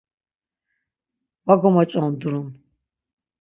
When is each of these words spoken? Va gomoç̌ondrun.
Va 1.45 1.55
gomoç̌ondrun. 1.61 2.47